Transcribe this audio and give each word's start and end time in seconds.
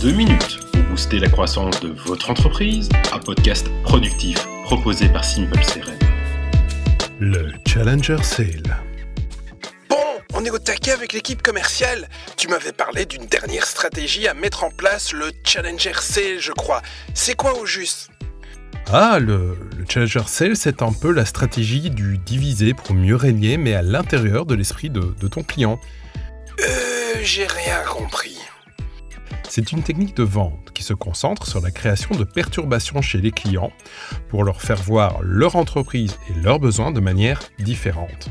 2 0.00 0.12
minutes 0.12 0.60
pour 0.72 0.82
booster 0.84 1.18
la 1.18 1.28
croissance 1.28 1.80
de 1.80 1.88
votre 1.88 2.30
entreprise, 2.30 2.88
un 3.12 3.18
podcast 3.18 3.66
productif 3.82 4.38
proposé 4.62 5.08
par 5.08 5.24
Simple 5.24 5.58
CRM. 5.58 5.98
Le 7.18 7.50
Challenger 7.66 8.22
Sale. 8.22 8.76
Bon, 9.90 9.96
on 10.34 10.44
est 10.44 10.50
au 10.50 10.58
taquet 10.58 10.92
avec 10.92 11.12
l'équipe 11.12 11.42
commerciale. 11.42 12.08
Tu 12.36 12.46
m'avais 12.46 12.70
parlé 12.70 13.06
d'une 13.06 13.26
dernière 13.26 13.66
stratégie 13.66 14.28
à 14.28 14.34
mettre 14.34 14.62
en 14.62 14.70
place, 14.70 15.12
le 15.12 15.32
Challenger 15.42 15.94
Sale, 16.00 16.38
je 16.38 16.52
crois. 16.52 16.80
C'est 17.14 17.34
quoi 17.34 17.58
au 17.58 17.66
juste? 17.66 18.10
Ah, 18.92 19.18
le, 19.18 19.58
le 19.76 19.84
Challenger 19.88 20.28
Sale, 20.28 20.56
c'est 20.56 20.80
un 20.80 20.92
peu 20.92 21.10
la 21.10 21.24
stratégie 21.24 21.90
du 21.90 22.18
diviser 22.18 22.72
pour 22.72 22.94
mieux 22.94 23.16
régner, 23.16 23.56
mais 23.56 23.74
à 23.74 23.82
l'intérieur 23.82 24.46
de 24.46 24.54
l'esprit 24.54 24.90
de, 24.90 25.12
de 25.20 25.28
ton 25.28 25.42
client. 25.42 25.80
Euh, 26.60 27.14
j'ai 27.22 27.46
rien 27.46 27.82
compris. 27.88 28.38
C'est 29.48 29.72
une 29.72 29.82
technique 29.82 30.14
de 30.14 30.22
vente 30.22 30.72
qui 30.74 30.82
se 30.82 30.92
concentre 30.92 31.46
sur 31.46 31.62
la 31.62 31.70
création 31.70 32.14
de 32.14 32.24
perturbations 32.24 33.00
chez 33.00 33.18
les 33.18 33.32
clients 33.32 33.72
pour 34.28 34.44
leur 34.44 34.60
faire 34.60 34.82
voir 34.82 35.22
leur 35.22 35.56
entreprise 35.56 36.18
et 36.28 36.40
leurs 36.42 36.60
besoins 36.60 36.90
de 36.90 37.00
manière 37.00 37.40
différente. 37.58 38.28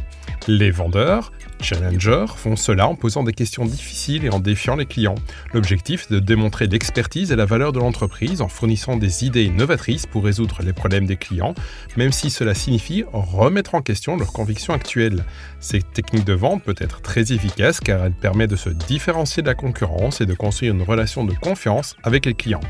Les 0.50 0.72
vendeurs, 0.72 1.34
challengers, 1.60 2.28
font 2.38 2.56
cela 2.56 2.88
en 2.88 2.96
posant 2.96 3.24
des 3.24 3.34
questions 3.34 3.66
difficiles 3.66 4.24
et 4.24 4.30
en 4.30 4.40
défiant 4.40 4.78
les 4.78 4.86
clients. 4.86 5.16
L'objectif 5.54 6.06
est 6.06 6.14
de 6.14 6.20
démontrer 6.20 6.68
l'expertise 6.68 7.34
et 7.34 7.36
la 7.36 7.44
valeur 7.44 7.74
de 7.74 7.80
l'entreprise 7.80 8.42
en 8.42 8.48
fournissant 8.48 8.96
des 8.96 9.26
idées 9.26 9.44
innovatrices 9.44 10.06
pour 10.06 10.24
résoudre 10.24 10.62
les 10.64 10.72
problèmes 10.72 11.06
des 11.06 11.18
clients, 11.18 11.54
même 11.98 12.14
si 12.14 12.30
cela 12.30 12.54
signifie 12.54 13.04
remettre 13.12 13.76
en 13.76 13.82
question 13.82 14.16
leurs 14.16 14.32
convictions 14.32 14.74
actuelles. 14.74 15.26
Cette 15.60 15.92
technique 15.92 16.24
de 16.24 16.34
vente 16.34 16.64
peut 16.64 16.76
être 16.78 17.02
très 17.02 17.34
efficace 17.34 17.82
car 17.82 18.06
elle 18.06 18.14
permet 18.14 18.48
de 18.48 18.56
se 18.56 18.70
différencier 18.70 19.44
de 19.44 19.48
la 19.48 19.56
concurrence 19.56 20.22
et 20.22 20.26
de 20.26 20.34
construire 20.34 20.74
une 20.74 20.84
relation 20.84 21.26
de 21.26 21.34
confiance 21.34 21.98
avec 22.04 22.26
les 22.26 22.36
clients. 22.36 22.62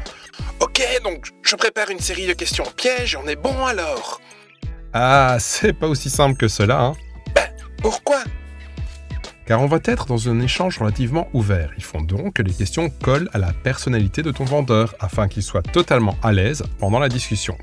Ok, 0.62 0.81
donc 1.03 1.28
je 1.44 1.55
prépare 1.55 1.91
une 1.91 2.00
série 2.00 2.25
de 2.25 2.34
questions 2.34 2.66
pièges, 2.75 3.16
on 3.23 3.28
est 3.28 3.36
bon 3.36 3.66
alors? 3.67 4.19
Ah, 4.94 5.38
c'est 5.39 5.73
pas 5.73 5.88
aussi 5.88 6.09
simple 6.09 6.38
que 6.38 6.47
cela, 6.47 6.81
hein 6.81 6.94
Pourquoi? 7.90 8.20
Car 9.46 9.62
on 9.62 9.66
va 9.66 9.80
être 9.86 10.08
dans 10.08 10.28
un 10.28 10.42
échange 10.42 10.78
relativement 10.78 11.30
ouvert. 11.32 11.72
Il 11.78 11.86
faut 11.86 12.02
donc 12.02 12.34
que 12.34 12.42
les 12.42 12.52
questions 12.52 12.90
collent 12.90 13.30
à 13.32 13.38
la 13.38 13.54
personnalité 13.54 14.24
de 14.24 14.32
ton 14.32 14.44
vendeur 14.44 14.94
afin 15.00 15.30
qu'il 15.30 15.42
soit 15.42 15.62
totalement 15.62 16.18
à 16.22 16.34
l'aise 16.34 16.64
pendant 16.80 17.00
la 17.00 17.08
discussion. 17.08 17.58